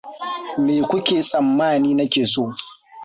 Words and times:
Me 0.63 0.75
kuke 0.89 1.17
tsammani 1.29 1.89
nake 1.97 2.23
so? 2.33 2.43